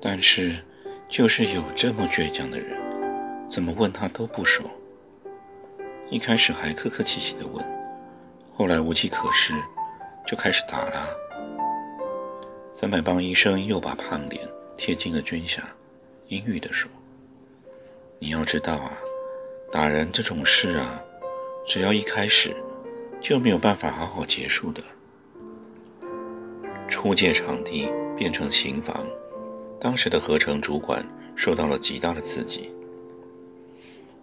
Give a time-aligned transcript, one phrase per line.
[0.00, 0.56] 但是，
[1.08, 2.80] 就是有这么倔强的人，
[3.50, 4.64] 怎么问他都不说。
[6.10, 7.64] 一开始还客客气气的问，
[8.52, 9.54] 后来无计可施，
[10.26, 11.08] 就开始打了。
[12.72, 14.46] 三百磅医生又把胖脸
[14.76, 15.62] 贴近了军霞，
[16.28, 16.90] 阴郁的说
[18.20, 18.92] ：“你要知道啊，
[19.72, 21.02] 打人这种事啊，
[21.66, 22.54] 只要一开始，
[23.20, 24.82] 就没有办法好好结束的。
[26.86, 29.04] 出借场地变成刑房。”
[29.78, 32.72] 当时的合成主管受到了极大的刺激，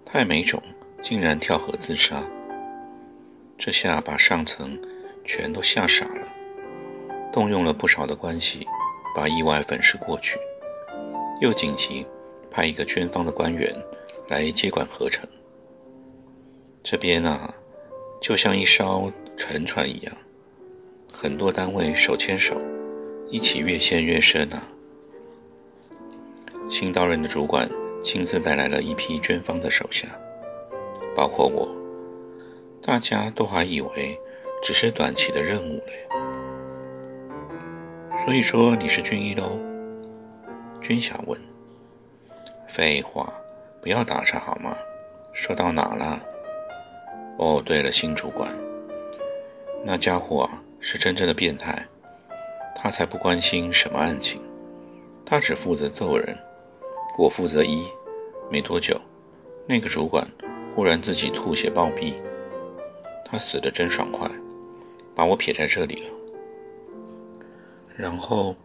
[0.04, 0.62] 太美种
[1.02, 2.24] 竟然跳河自杀，
[3.58, 4.78] 这下把上层
[5.24, 6.28] 全都吓傻了，
[7.32, 8.66] 动用了不少的关系，
[9.16, 10.38] 把意外粉饰过去，
[11.40, 12.06] 又紧急
[12.50, 13.74] 派一个军方的官员
[14.28, 15.28] 来接管合成。
[16.82, 17.54] 这边啊，
[18.20, 20.14] 就像一艘沉船一样，
[21.12, 22.60] 很多单位手牵手，
[23.28, 24.68] 一起越陷越深啊。
[26.70, 27.70] 新到任的主管
[28.04, 30.08] 亲自带来了一批捐方的手下，
[31.16, 31.68] 包括我。
[32.82, 34.20] 大家都还以为
[34.62, 36.08] 只是短期的任务嘞。
[38.26, 39.58] 所以说你是军医喽？
[40.82, 41.40] 军霞问。
[42.68, 43.32] 废话，
[43.82, 44.76] 不要打岔好吗？
[45.32, 46.20] 说到哪了？
[47.38, 48.52] 哦，对了，新主管，
[49.86, 51.86] 那家伙啊是真正的变态，
[52.76, 54.42] 他才不关心什么案情，
[55.26, 56.38] 他只负责揍人。
[57.18, 57.86] 我负责医，
[58.50, 59.00] 没多久，
[59.68, 60.28] 那个主管
[60.74, 62.16] 忽然自己吐血暴毙，
[63.24, 64.30] 他死的真爽快，
[65.14, 66.08] 把我撇在这里了。
[67.96, 68.56] 然后，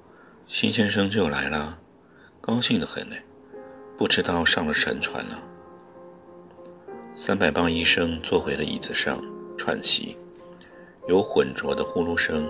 [0.47, 1.79] 辛先生就来了，
[2.41, 3.17] 高兴的很呢，
[3.99, 5.43] 不知道上了神船了。
[7.15, 9.21] 三百磅医生坐回了椅子上
[9.59, 10.17] 喘息，
[11.07, 12.49] 有浑浊的呼噜声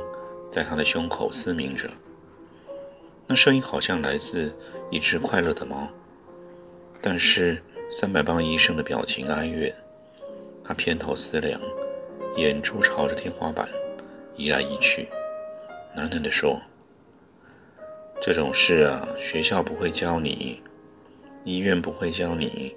[0.53, 1.91] 在他的胸口嘶鸣着。
[3.27, 4.57] 那声音好像来自
[4.91, 5.89] 一只快乐的猫，
[7.01, 9.75] 但是三百磅医生的表情哀怨，
[10.65, 11.61] 他偏头思量，
[12.37, 13.69] 眼珠朝着天花板
[14.35, 15.09] 移来移去，
[15.97, 16.61] 喃喃地说
[18.21, 20.63] ：“这种事啊，学校不会教你，
[21.45, 22.75] 医院不会教你，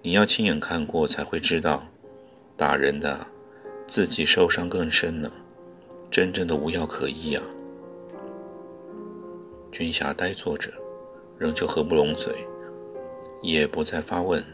[0.00, 1.82] 你要亲眼看过才会知道，
[2.56, 3.26] 打人的
[3.86, 5.30] 自己受伤更深了，
[6.10, 7.42] 真正的无药可医啊。”
[9.72, 10.70] 军霞呆坐着，
[11.38, 12.32] 仍旧合不拢嘴，
[13.42, 14.44] 也不再发问。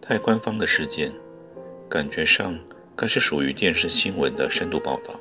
[0.00, 1.12] 太官方的事件，
[1.88, 2.58] 感觉上
[2.96, 5.14] 该是属于电视新闻的深度报道，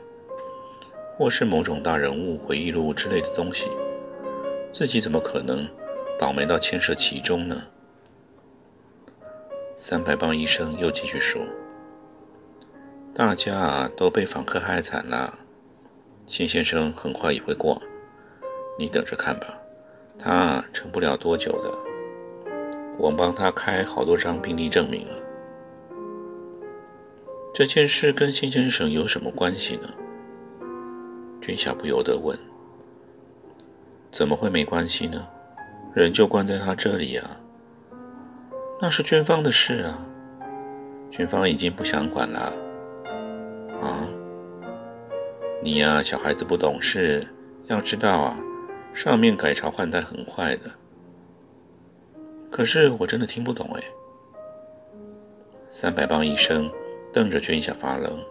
[1.17, 3.69] 或是某种大人物回忆录之类的东西。
[4.71, 5.67] 自己怎么可能
[6.17, 7.63] 倒霉到牵涉其中呢？
[9.75, 11.41] 三百磅医生又继续说
[13.13, 15.39] ：“大家啊都被访客害惨了，
[16.25, 17.81] 秦先生很快也会过。”
[18.79, 19.60] 你等着看吧，
[20.23, 21.71] 他撑不了多久的。
[22.97, 25.13] 我帮他开好多张病历证明了。
[27.53, 29.89] 这件事跟辛先生有什么关系呢？
[31.41, 32.37] 君夏不由得问。
[34.11, 35.27] 怎么会没关系呢？
[35.95, 37.29] 人就关在他这里啊。
[38.79, 39.99] 那是军方的事啊，
[41.09, 42.53] 军方已经不想管了。
[43.81, 44.05] 啊？
[45.63, 47.27] 你呀，小孩子不懂事，
[47.67, 48.37] 要知道啊。
[48.93, 50.69] 上面改朝换代很快的，
[52.51, 53.83] 可是我真的听不懂哎。
[55.69, 56.69] 三百磅医生
[57.13, 58.23] 瞪着军下发愣，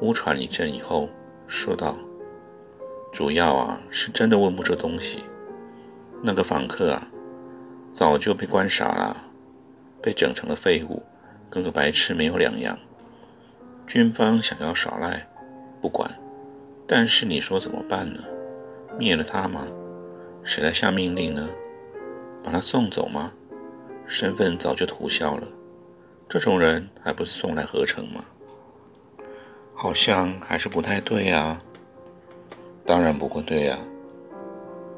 [0.00, 1.08] 呜喘一阵以后
[1.46, 1.96] 说道
[3.12, 5.24] ：“主要啊是真的问不出东西。
[6.22, 7.08] 那个访客啊，
[7.92, 9.16] 早就被关傻了，
[10.02, 11.02] 被整成了废物，
[11.48, 12.76] 跟个白痴没有两样。
[13.86, 15.26] 军方想要耍赖，
[15.80, 16.10] 不管，
[16.86, 18.22] 但是你说怎么办呢？”
[18.98, 19.66] 灭了他吗？
[20.42, 21.48] 谁来下命令呢？
[22.42, 23.32] 把他送走吗？
[24.06, 25.48] 身份早就涂消了，
[26.28, 28.24] 这种人还不是送来合成吗？
[29.74, 31.60] 好像还是不太对啊。
[32.84, 33.78] 当然不会对啊。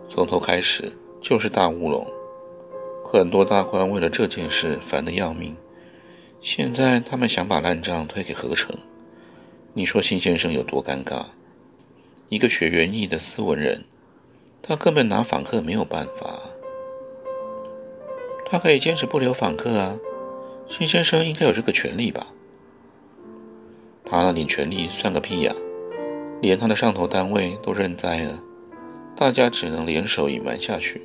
[0.09, 0.93] 从头开始
[1.23, 2.07] 就是大乌龙。
[3.05, 5.57] 很多大官为了这件事烦得要命，
[6.43, 8.77] 现在他们想把烂账推给何成。
[9.73, 11.25] 你说辛先生有多尴尬？
[12.29, 13.85] 一个学园艺的斯文人，
[14.61, 16.39] 他根本拿访客没有办法。
[18.51, 19.97] 他可以坚持不留访客啊，
[20.69, 22.27] 辛先生应该有这个权利吧？
[24.05, 25.55] 他那点权利算个屁呀！
[26.43, 28.43] 连他的上头单位都认栽了，
[29.17, 31.03] 大家只能联手隐瞒下去。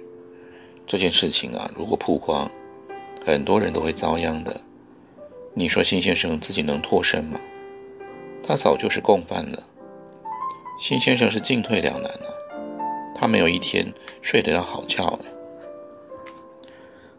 [0.85, 2.51] 这件事情啊，如果曝光，
[3.25, 4.59] 很多人都会遭殃的。
[5.53, 7.39] 你说辛先生自己能脱身吗？
[8.45, 9.63] 他早就是共犯了。
[10.77, 12.27] 辛先生是进退两难啊，
[13.15, 13.91] 他没有一天
[14.21, 15.25] 睡得了好觉的。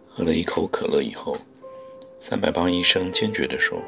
[0.08, 1.36] 喝了一口可乐以后，
[2.18, 3.78] 三百帮医生坚决地说。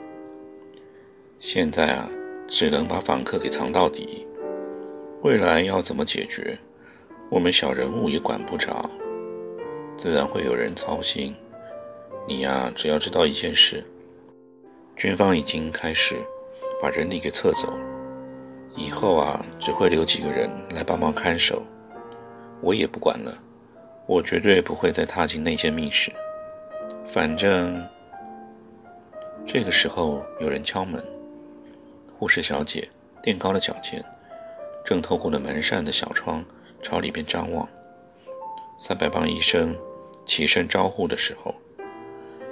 [1.39, 2.09] 现在啊，
[2.49, 4.27] 只能把访客给藏到底。
[5.23, 6.57] 未来要怎么解决，
[7.29, 8.89] 我们小人物也管不着，
[9.97, 11.35] 自然会有人操心。
[12.27, 13.85] 你呀，只要知道一件事：
[14.97, 16.17] 军方已经开始
[16.81, 17.73] 把人力给撤走，
[18.77, 21.63] 以后啊，只会留几个人来帮忙看守。
[22.61, 23.37] 我也不管了，
[24.07, 26.13] 我绝对不会再踏进那间密室。
[27.07, 27.83] 反正
[29.47, 31.03] 这个时候有人敲门。
[32.19, 32.89] 护士小姐
[33.23, 34.05] 垫高了脚尖，
[34.85, 36.45] 正透过了门扇的小窗
[36.83, 37.69] 朝里边张望。
[38.79, 39.77] 三百磅医生
[40.25, 41.55] 起身招呼的时候，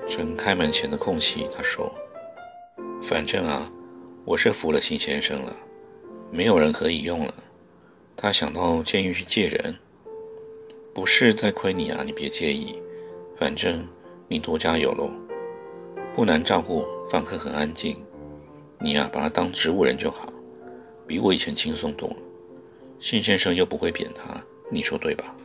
[0.08, 1.92] 趁开门前的空隙，他说
[3.02, 3.70] ：“反正啊，
[4.24, 5.52] 我是服了辛先生了，
[6.34, 7.32] 没有人可以用了。
[8.16, 9.78] 他想到监狱去借人，
[10.92, 12.82] 不是在亏你啊，你别介意。
[13.36, 13.86] 反正
[14.26, 15.08] 你多加油喽，
[16.12, 17.96] 不难照顾，访客很安静。”
[18.82, 20.28] 你呀，把他当植物人就好，
[21.06, 22.16] 比我以前轻松多了。
[22.98, 25.36] 信先生又不会贬他，你说对吧？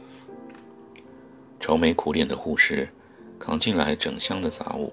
[1.59, 2.89] 愁眉苦脸的护士
[3.38, 4.91] 扛进来整箱的杂物，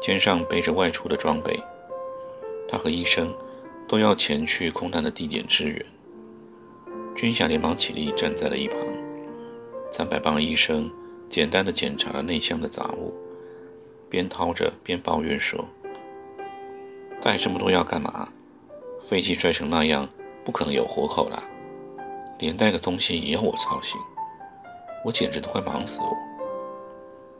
[0.00, 1.54] 肩上背着外出的装备。
[2.66, 3.30] 他和医生
[3.86, 5.86] 都要前去空难的地点支援。
[7.14, 8.78] 军霞连忙起立，站在了一旁。
[9.90, 10.90] 三百磅医生
[11.28, 13.12] 简单的检查了内箱的杂物，
[14.08, 15.64] 边掏着边抱怨说。
[17.20, 18.28] 带这么多药干嘛？
[19.02, 20.08] 飞机摔成那样，
[20.44, 21.42] 不可能有活口了。
[22.38, 24.00] 连带的东西也要我操心，
[25.04, 26.16] 我简直都快忙死我。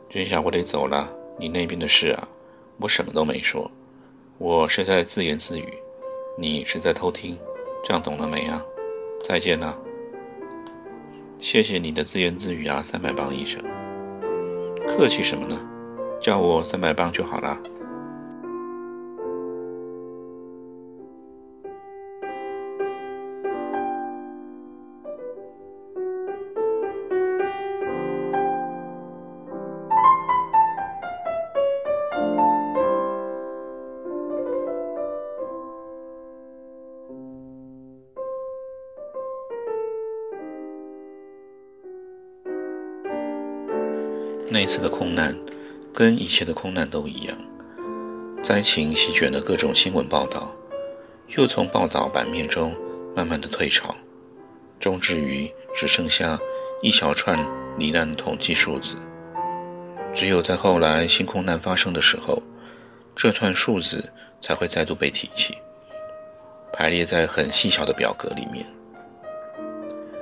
[0.09, 1.11] 军霞，我得走了。
[1.39, 2.27] 你那边的事啊，
[2.77, 3.69] 我什么都没说，
[4.37, 5.73] 我是在自言自语，
[6.35, 7.37] 你是在偷听，
[7.83, 8.65] 这样懂了没啊？
[9.23, 9.77] 再见了。
[11.37, 13.63] 谢谢你的自言自语啊，三百磅医生。
[14.87, 15.59] 客气什么呢？
[16.19, 17.61] 叫我三百磅就好了。
[46.03, 47.37] 跟以前的空难都一样，
[48.43, 50.53] 灾情席卷了各种新闻报道，
[51.37, 52.75] 又从报道版面中
[53.15, 53.95] 慢慢的退潮，
[54.81, 56.37] 终至于只剩下
[56.81, 57.39] 一小串
[57.79, 58.97] 罹难统计数字。
[60.13, 62.43] 只有在后来新空难发生的时候，
[63.15, 64.11] 这串数字
[64.41, 65.55] 才会再度被提起，
[66.73, 68.65] 排列在很细小的表格里面。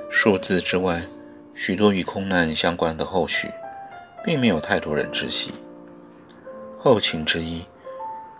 [0.08, 1.02] 数字之外，
[1.56, 3.48] 许多与空难相关的后续。
[4.24, 5.50] 并没有太多人知悉。
[6.84, 7.64] 后勤之一，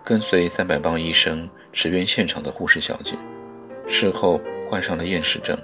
[0.02, 3.16] 跟随三百磅医生驰援现场的护士小姐，
[3.86, 5.56] 事后患上了厌食症。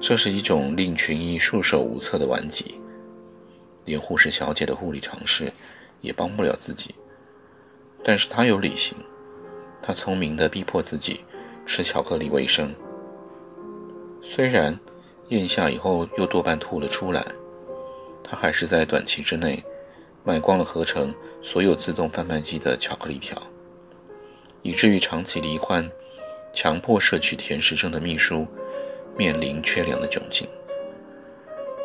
[0.00, 2.80] 这是一种令群医束手无策的顽疾，
[3.84, 5.52] 连护士小姐的护理常识
[6.00, 6.94] 也帮不了自己。
[8.02, 8.96] 但是她有理性，
[9.82, 11.26] 她聪明地逼迫自己
[11.66, 12.74] 吃巧克力为生。
[14.22, 14.80] 虽然
[15.28, 17.22] 咽下以后又多半吐了出来。
[18.22, 19.62] 他还是在短期之内
[20.24, 23.36] 卖光了合成所有自动贩卖机的巧克力条，
[24.62, 25.90] 以至于长期罹患
[26.52, 28.46] 强迫摄取甜食症的秘书
[29.16, 30.46] 面临缺粮的窘境。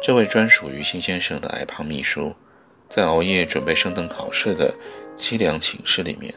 [0.01, 2.35] 这位专属于辛先生的矮胖秘书，
[2.89, 4.75] 在熬夜准备升等考试的
[5.15, 6.33] 凄凉寝室里面，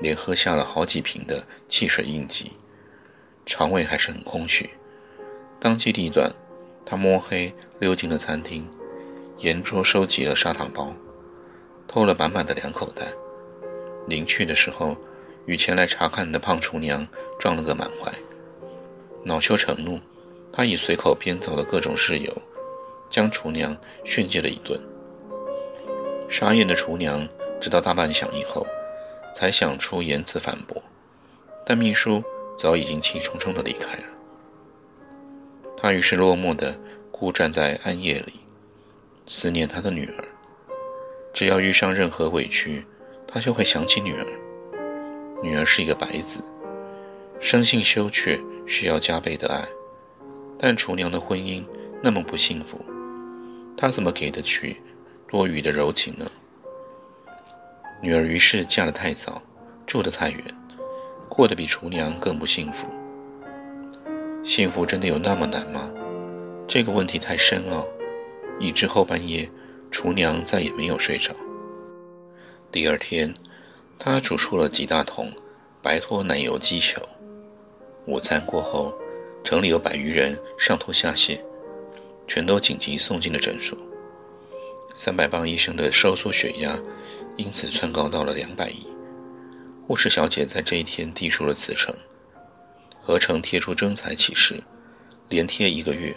[0.00, 2.52] 连喝下了好几瓶的汽水应急，
[3.44, 4.70] 肠胃还是很空虚。
[5.60, 6.32] 当机立断，
[6.86, 8.66] 他摸黑溜进了餐厅。
[9.38, 10.94] 沿桌收集了砂糖包，
[11.88, 13.06] 偷了满满的两口袋。
[14.06, 14.96] 临去的时候，
[15.44, 17.06] 与前来查看的胖厨娘
[17.38, 18.12] 撞了个满怀。
[19.24, 19.98] 恼羞成怒，
[20.52, 22.32] 他以随口编造的各种事由，
[23.10, 24.80] 将厨娘训诫了一顿。
[26.28, 27.28] 沙燕的厨娘
[27.60, 28.64] 直到大半晌以后，
[29.34, 30.80] 才想出言辞反驳，
[31.66, 32.22] 但秘书
[32.56, 34.04] 早已经气冲冲地离开了。
[35.76, 36.78] 他于是落寞地
[37.10, 38.34] 孤站在暗夜里，
[39.26, 40.24] 思念他的女儿。
[41.32, 42.84] 只要遇上任何委屈，
[43.26, 44.26] 他就会想起女儿。
[45.42, 46.40] 女儿是一个白子，
[47.40, 49.62] 生性羞怯，需要加倍的爱。
[50.58, 51.64] 但厨娘的婚姻
[52.00, 52.84] 那么不幸福，
[53.76, 54.76] 他怎么给得起
[55.28, 56.30] 多余的柔情呢？
[58.00, 59.42] 女儿于是嫁得太早，
[59.86, 60.42] 住得太远，
[61.28, 62.86] 过得比厨娘更不幸福。
[64.44, 65.90] 幸福真的有那么难吗？
[66.68, 67.86] 这个问题太深奥，
[68.58, 69.50] 以致后半夜，
[69.90, 71.34] 厨娘再也没有睡着。
[72.70, 73.34] 第二天。
[73.96, 75.32] 他煮出了几大桶
[75.80, 77.00] 白脱奶油鸡球。
[78.06, 78.92] 午餐过后，
[79.44, 81.38] 城里有百余人上吐下泻，
[82.26, 83.78] 全都紧急送进了诊所。
[84.96, 86.76] 三百磅医生的收缩血压
[87.36, 88.84] 因此窜高到了两百亿。
[89.86, 91.94] 护士小姐在这一天递出了辞呈，
[93.00, 94.60] 合成贴出征才启事，
[95.28, 96.14] 连贴一个月，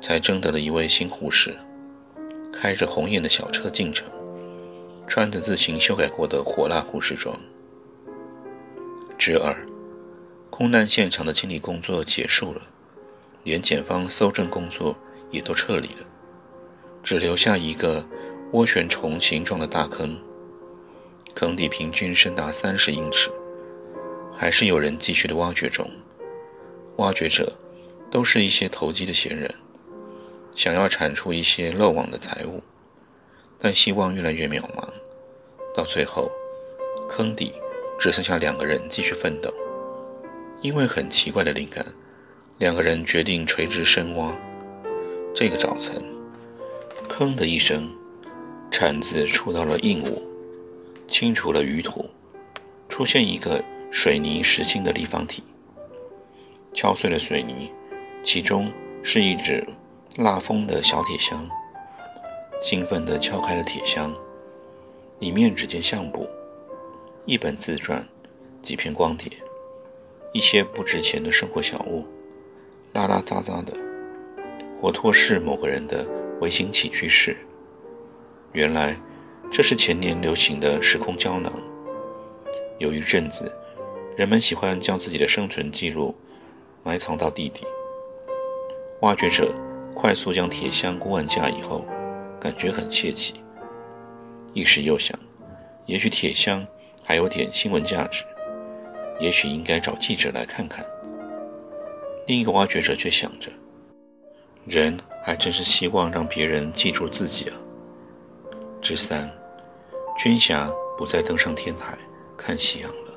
[0.00, 1.56] 才征得了一位新护士，
[2.52, 4.06] 开着红艳的小车进城。
[5.10, 7.34] 穿着自行修改过的火辣护士装。
[9.16, 9.56] 之二，
[10.50, 12.60] 空难现场的清理工作结束了，
[13.42, 14.94] 连检方搜证工作
[15.30, 16.06] 也都撤离了，
[17.02, 18.06] 只留下一个
[18.52, 20.14] 涡旋虫形状的大坑，
[21.34, 23.30] 坑底平均深达三十英尺，
[24.36, 25.90] 还是有人继续的挖掘中。
[26.96, 27.50] 挖掘者
[28.10, 29.54] 都是一些投机的闲人，
[30.58, 32.60] 想要铲出一些漏网的财物。
[33.60, 34.88] 但希望越来越渺茫，
[35.72, 36.28] 到最后，
[37.08, 37.52] 坑底
[37.96, 39.54] 只剩下两个人继续奋斗。
[40.60, 41.86] 因为很奇怪的灵感，
[42.58, 44.36] 两个人决定垂直深挖。
[45.32, 46.02] 这个早晨，
[47.08, 47.88] 吭的一声，
[48.68, 50.20] 铲子触到了硬物，
[51.06, 52.10] 清除了淤土，
[52.88, 55.44] 出现一个水泥实心的立方体。
[56.74, 57.72] 敲碎了水泥，
[58.24, 58.72] 其中
[59.04, 59.64] 是一只
[60.16, 61.48] 蜡封的小铁箱。
[62.60, 64.12] 兴奋地敲开了铁箱，
[65.20, 66.28] 里面只见相簿、
[67.24, 68.04] 一本自传、
[68.62, 69.30] 几片光碟、
[70.32, 72.04] 一些不值钱的生活小物，
[72.94, 73.72] 拉拉杂杂的，
[74.76, 76.04] 活脱是某个人的
[76.40, 77.36] 微型起居室。
[78.50, 79.00] 原来
[79.52, 81.52] 这是前年流行的时空胶囊。
[82.78, 83.54] 有一阵子，
[84.16, 86.12] 人们喜欢将自己的生存记录
[86.82, 87.64] 埋藏到地底。
[89.02, 89.54] 挖掘者
[89.98, 91.84] 快速将铁箱固按架以后。
[92.40, 93.34] 感觉很泄气，
[94.52, 95.18] 一时又想，
[95.86, 96.64] 也许铁箱
[97.02, 98.22] 还有点新闻价值，
[99.18, 100.86] 也许应该找记者来看看。
[102.28, 103.50] 另一个挖掘者却想着，
[104.64, 107.56] 人还真是希望让别人记住自己啊。
[108.80, 109.28] 之三，
[110.16, 111.98] 军霞不再登上天台
[112.36, 113.07] 看夕阳了。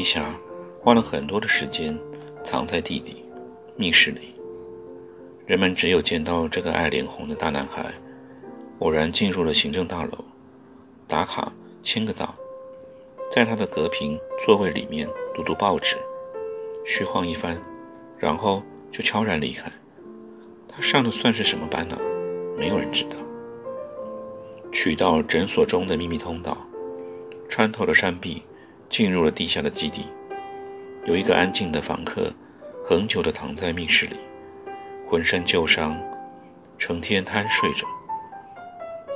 [0.00, 0.34] 军霞
[0.80, 1.94] 花了很多的时间
[2.42, 3.22] 藏在地底
[3.76, 4.34] 密室里，
[5.44, 7.84] 人们只有见到这个爱脸红的大男孩
[8.78, 10.24] 偶然进入了行政大楼，
[11.06, 11.52] 打卡
[11.82, 12.34] 签个到，
[13.30, 15.98] 在他的隔屏座位里面读读报纸，
[16.86, 17.60] 虚晃一番，
[18.16, 19.70] 然后就悄然离开。
[20.66, 21.98] 他上的算是什么班呢？
[22.56, 23.16] 没有人知道。
[24.72, 26.56] 取到诊所中的秘密通道，
[27.50, 28.42] 穿透了山壁。
[28.90, 30.06] 进入了地下的基地，
[31.06, 32.32] 有一个安静的访客，
[32.84, 34.16] 恒久地躺在密室里，
[35.08, 35.96] 浑身旧伤，
[36.76, 37.86] 成天酣睡着。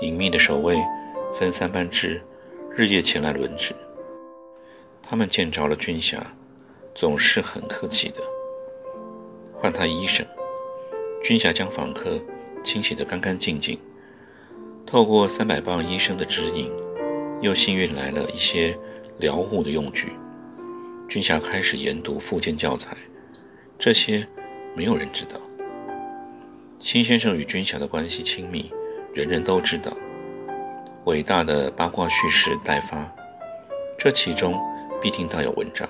[0.00, 0.80] 隐秘的守卫
[1.34, 2.22] 分三班制，
[2.70, 3.74] 日夜前来轮值。
[5.02, 6.24] 他们见着了军侠，
[6.94, 8.20] 总是很客气的，
[9.52, 10.24] 唤他医生。
[11.20, 12.20] 军侠将访客
[12.62, 13.76] 清洗得干干净净，
[14.86, 16.70] 透过三百磅医生的指引，
[17.40, 18.78] 又幸运来了一些。
[19.18, 20.12] 疗护的用具，
[21.08, 22.96] 军霞开始研读附件教材，
[23.78, 24.26] 这些
[24.74, 25.40] 没有人知道。
[26.80, 28.70] 辛先生与军霞的关系亲密，
[29.14, 29.92] 人人都知道。
[31.04, 33.08] 伟大的八卦叙事待发，
[33.96, 34.60] 这其中
[35.00, 35.88] 必定大有文章，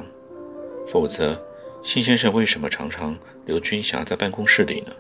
[0.86, 1.40] 否则
[1.82, 3.16] 辛先生为什么常常
[3.46, 4.92] 留军霞在办公室里呢？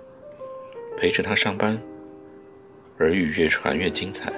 [0.96, 1.78] 陪着他上班，
[3.00, 4.32] 耳语越传越精彩，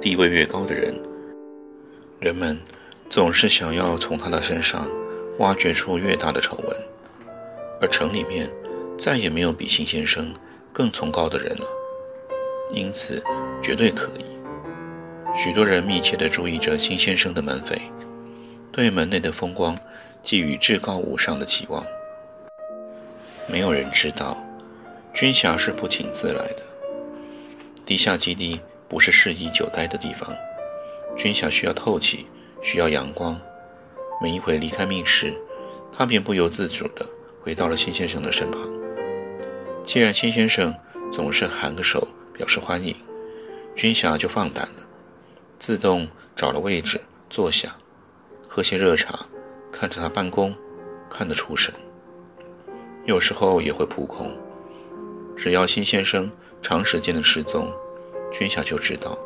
[0.00, 0.94] 地位越高的人，
[2.18, 2.58] 人们。
[3.10, 4.88] 总是想要从他的身上
[5.38, 6.76] 挖掘出越大的丑闻，
[7.80, 8.48] 而城里面
[8.96, 10.32] 再也没有比辛先生
[10.72, 11.66] 更崇高的人了，
[12.72, 13.20] 因此
[13.60, 14.24] 绝对可以。
[15.34, 17.80] 许多人密切地注意着辛先生的门扉，
[18.70, 19.76] 对门内的风光
[20.22, 21.84] 寄予至高无上的期望。
[23.48, 24.36] 没有人知道，
[25.12, 26.62] 军霞是不请自来的。
[27.84, 30.32] 地下基地不是适宜久待的地方，
[31.16, 32.26] 军霞需要透气，
[32.60, 33.40] 需要阳光。
[34.22, 35.34] 每一回离开密室，
[35.92, 37.06] 他便不由自主地
[37.42, 38.60] 回到了辛先生的身旁。
[39.82, 40.74] 既然辛先生
[41.10, 42.94] 总是喊个手表示欢迎，
[43.74, 44.86] 军霞就放胆了，
[45.58, 47.00] 自动找了位置
[47.30, 47.76] 坐下，
[48.46, 49.18] 喝些热茶，
[49.72, 50.54] 看着他办公，
[51.08, 51.72] 看得出神。
[53.06, 54.36] 有时候也会扑空，
[55.34, 57.72] 只要辛先生长时间的失踪，
[58.30, 59.18] 军霞就知道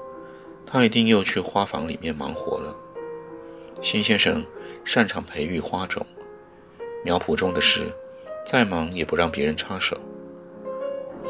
[0.64, 2.76] 他一定又去花房里面忙活了。
[3.84, 4.42] 辛先生
[4.82, 6.06] 擅长培育花种，
[7.04, 7.82] 苗圃中的事，
[8.42, 9.94] 再忙也不让别人插手。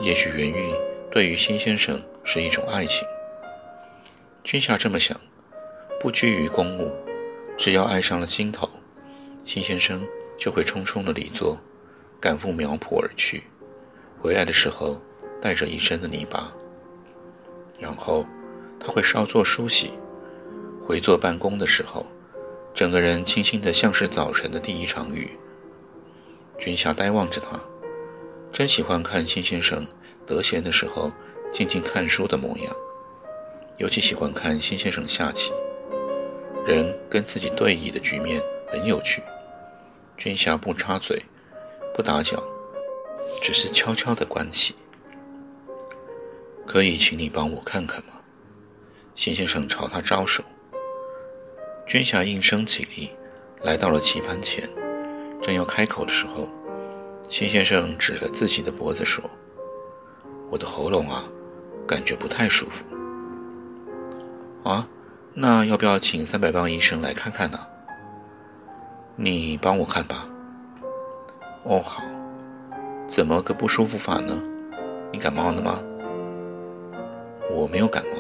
[0.01, 0.73] 也许园艺
[1.11, 3.05] 对于辛先生是一种爱情。
[4.45, 5.21] 君夏这么想，
[5.99, 6.95] 不拘于公务，
[7.59, 8.71] 只要爱上了心头，
[9.45, 10.07] 辛先生
[10.39, 11.59] 就会匆匆的离座，
[12.21, 13.43] 赶赴苗圃而去。
[14.21, 15.03] 回来的时候
[15.43, 16.55] 带着一身的泥巴，
[17.81, 18.25] 然后
[18.79, 19.91] 他会稍作梳洗，
[20.81, 22.07] 回坐办公的时候，
[22.75, 25.39] 整个人清新的像是早晨的第一场雨。
[26.59, 27.61] 君夏呆望着他。
[28.51, 29.87] 真喜欢看辛先生
[30.27, 31.11] 得闲的时候
[31.53, 32.73] 静静看书的模样，
[33.79, 35.53] 尤其喜欢看辛先生下棋。
[36.67, 39.23] 人跟自己对弈的局面很有趣。
[40.17, 41.25] 君霞不插嘴，
[41.95, 42.43] 不打搅，
[43.43, 44.75] 只是悄悄地观棋。
[46.67, 48.21] 可以请你帮我看看吗？
[49.15, 50.43] 辛先生朝他招手。
[51.87, 53.11] 娟霞应声起立，
[53.63, 54.69] 来到了棋盘前，
[55.43, 56.49] 正要开口的时候。
[57.29, 59.23] 辛先生指着自己的脖子说
[60.51, 61.25] ：“我的喉咙啊，
[61.87, 62.85] 感觉不太舒服。
[64.63, 64.87] 啊，
[65.35, 67.59] 那要不要请三百磅医生来看看呢？
[69.17, 70.29] 你帮我看吧。
[71.65, 72.03] 哦，好。
[73.07, 74.43] 怎么个不舒服法呢？
[75.13, 75.79] 你感冒了吗？
[77.51, 78.19] 我没有感冒，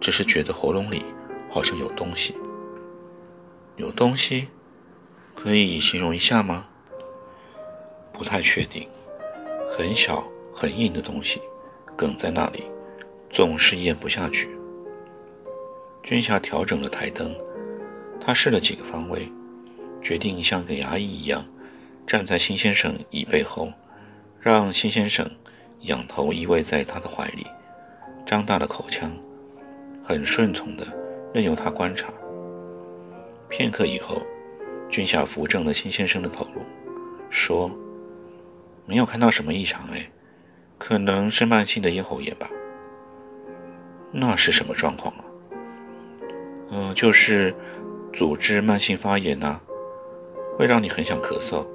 [0.00, 1.04] 只是觉得喉咙里
[1.48, 2.34] 好像有东西。
[3.76, 4.48] 有东西？
[5.34, 6.68] 可以形容一下吗？”
[8.12, 8.88] 不太确定，
[9.76, 11.40] 很小很硬的东西，
[11.96, 12.62] 梗在那里，
[13.30, 14.48] 总是咽不下去。
[16.04, 17.34] 君霞调整了台灯，
[18.20, 19.28] 他试了几个方位，
[20.00, 21.44] 决定像个牙医一样，
[22.06, 23.72] 站在辛先生椅背后，
[24.38, 25.28] 让辛先生
[25.80, 27.44] 仰头依偎在他的怀里，
[28.24, 29.10] 张大了口腔，
[30.04, 30.86] 很顺从的
[31.34, 32.12] 任由他观察。
[33.48, 34.22] 片刻以后，
[34.88, 36.62] 俊霞扶正了辛先生的头颅，
[37.30, 37.70] 说。
[38.86, 40.10] 没有看到什么异常哎，
[40.76, 42.46] 可能是慢性的咽喉炎吧。
[44.12, 45.24] 那是什么状况啊？
[46.70, 47.54] 嗯，就是
[48.12, 49.58] 组织慢性发炎呐，
[50.58, 51.66] 会让你很想咳嗽，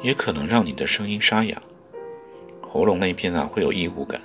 [0.00, 1.60] 也可能让你的声音沙哑，
[2.62, 4.18] 喉咙那边啊会有异物感。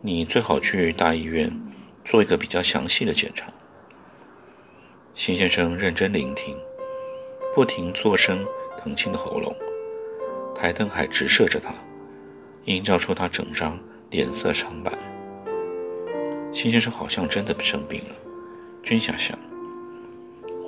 [0.00, 1.52] 你最好去大医院
[2.02, 3.52] 做一个比较详细的检查。
[5.16, 6.54] 辛先生认真聆听，
[7.54, 9.56] 不停作声疼清的喉咙。
[10.54, 11.72] 台灯还直射着他，
[12.66, 13.78] 映照出他整张
[14.10, 14.92] 脸色苍白。
[16.52, 18.14] 辛先生好像真的生病了，
[18.82, 19.38] 君想想，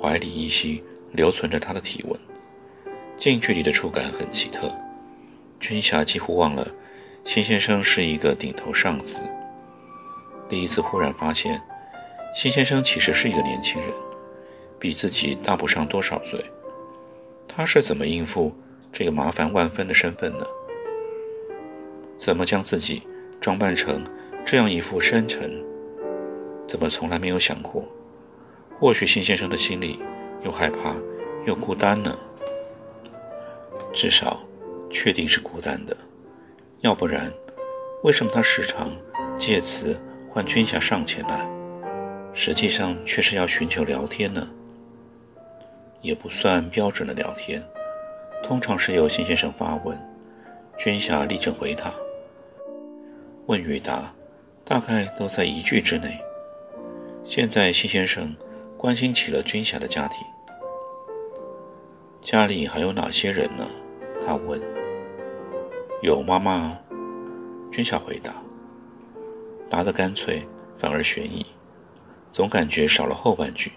[0.01, 2.19] 怀里依稀留存着他的体温，
[3.19, 4.67] 近距离的触感很奇特。
[5.59, 6.67] 君霞几乎忘了
[7.23, 9.21] 辛先生是一个顶头上司，
[10.49, 11.61] 第一次忽然发现，
[12.33, 13.91] 辛先生其实是一个年轻人，
[14.79, 16.43] 比自己大不上多少岁。
[17.47, 18.53] 他是怎么应付？
[18.91, 20.45] 这个麻烦万分的身份呢？
[22.17, 23.03] 怎么将自己
[23.39, 24.03] 装扮成
[24.43, 25.63] 这样一副深沉？
[26.67, 27.87] 怎么从来没有想过？
[28.75, 29.99] 或许辛先生的心里
[30.43, 30.95] 又害怕
[31.45, 32.17] 又孤单呢？
[33.93, 34.39] 至少，
[34.89, 35.95] 确定是孤单的。
[36.81, 37.31] 要不然，
[38.03, 38.89] 为什么他时常
[39.37, 41.47] 借此唤君霞上前来？
[42.33, 44.47] 实际上却是要寻求聊天呢？
[46.01, 47.63] 也不算标准的聊天。
[48.41, 49.97] 通常是由辛先生发问，
[50.77, 51.91] 君霞立正回答。
[53.47, 54.13] 问与答，
[54.63, 56.19] 大概都在一句之内。
[57.23, 58.35] 现在辛先生
[58.77, 60.25] 关心起了君霞的家庭，
[62.21, 63.65] 家里还有哪些人呢？
[64.25, 64.61] 他问。
[66.01, 66.79] 有妈妈。
[67.71, 68.33] 君霞回答。
[69.69, 71.45] 答得干脆，反而悬疑，
[72.31, 73.73] 总感觉少了后半句。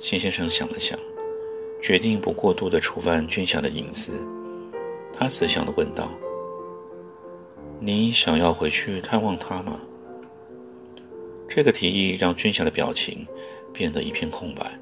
[0.00, 0.98] 辛先生想了想。
[1.80, 4.26] 决定不过度的触犯君霞的隐私，
[5.12, 6.10] 他慈祥地问道
[7.80, 9.80] ：“你想要回去探望他吗？”
[11.48, 13.26] 这个提议让军霞的表情
[13.72, 14.78] 变得一片空白。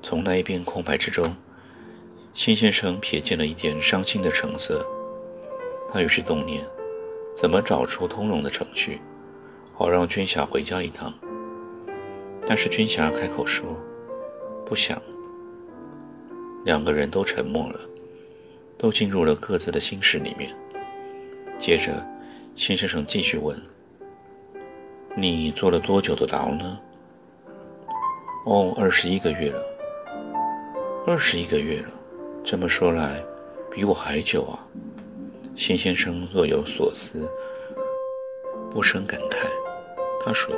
[0.00, 1.36] 从那一片空白之中，
[2.32, 4.86] 辛先生瞥见了一点伤心的橙色。
[5.92, 6.64] 他于是动念，
[7.34, 9.00] 怎么找出通融的程序，
[9.74, 11.12] 好让军霞回家一趟。
[12.46, 13.66] 但是军霞开口说
[14.64, 15.02] ：“不想。”
[16.64, 17.80] 两个人都沉默了，
[18.76, 20.54] 都进入了各自的心事里面。
[21.58, 22.06] 接着，
[22.54, 23.60] 辛先生继续问。
[25.16, 26.80] 你做了多久的牢呢？
[28.46, 29.62] 哦，二十一个月了。
[31.06, 31.88] 二十一个月了，
[32.44, 33.22] 这么说来，
[33.70, 34.58] 比我还久啊。
[35.54, 37.30] 辛先生若有所思，
[38.70, 39.46] 不生感慨。
[40.24, 40.54] 他说：“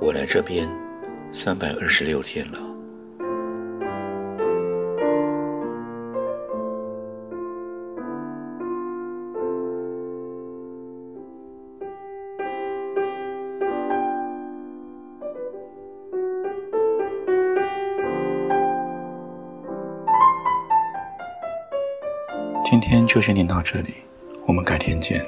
[0.00, 0.68] 我来这边
[1.30, 2.58] 三百二十六天了。”
[22.92, 23.94] 今天就先念到这里，
[24.44, 25.24] 我们改天见。